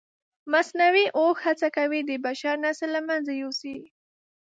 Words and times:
مصنوعي 0.51 1.05
هوښ 1.17 1.35
هڅه 1.47 1.67
کوي 1.77 1.99
د 2.05 2.11
بشر 2.25 2.55
نسل 2.65 2.89
له 2.95 3.01
منځه 3.09 3.31
یوسي. 3.41 3.77